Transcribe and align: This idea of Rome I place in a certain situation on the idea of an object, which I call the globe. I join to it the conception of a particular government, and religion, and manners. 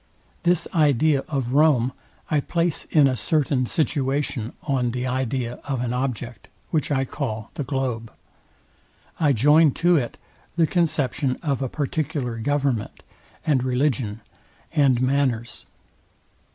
This 0.41 0.67
idea 0.73 1.23
of 1.27 1.53
Rome 1.53 1.93
I 2.31 2.39
place 2.39 2.85
in 2.85 3.07
a 3.07 3.15
certain 3.15 3.67
situation 3.67 4.53
on 4.63 4.89
the 4.89 5.05
idea 5.05 5.59
of 5.63 5.79
an 5.79 5.93
object, 5.93 6.47
which 6.71 6.91
I 6.91 7.05
call 7.05 7.51
the 7.53 7.63
globe. 7.63 8.11
I 9.19 9.31
join 9.31 9.69
to 9.73 9.97
it 9.97 10.17
the 10.55 10.65
conception 10.65 11.37
of 11.43 11.61
a 11.61 11.69
particular 11.69 12.39
government, 12.39 13.03
and 13.45 13.63
religion, 13.63 14.21
and 14.73 14.99
manners. 15.03 15.67